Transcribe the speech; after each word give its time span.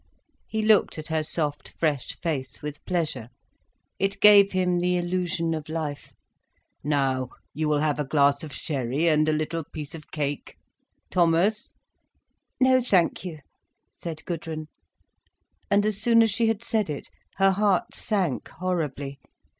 He 0.47 0.63
looked 0.63 0.97
at 0.97 1.09
her 1.09 1.21
soft, 1.21 1.73
fresh 1.77 2.17
face 2.23 2.63
with 2.63 2.83
pleasure. 2.85 3.29
It 3.99 4.19
gave 4.19 4.51
him 4.51 4.79
the 4.79 4.97
illusion 4.97 5.53
of 5.53 5.69
life. 5.69 6.11
"Now, 6.83 7.29
you 7.53 7.69
will 7.69 7.81
have 7.81 7.99
a 7.99 8.03
glass 8.03 8.43
of 8.43 8.51
sherry 8.51 9.07
and 9.07 9.29
a 9.29 9.31
little 9.31 9.63
piece 9.63 9.93
of 9.93 10.09
cake. 10.09 10.57
Thomas—" 11.11 11.71
"No 12.59 12.81
thank 12.81 13.23
you," 13.23 13.41
said 13.95 14.25
Gudrun. 14.25 14.69
And 15.69 15.85
as 15.85 16.01
soon 16.01 16.23
as 16.23 16.31
she 16.31 16.47
had 16.47 16.63
said 16.63 16.89
it, 16.89 17.11
her 17.35 17.51
heart 17.51 17.93
sank 17.93 18.47
horribly. 18.49 19.19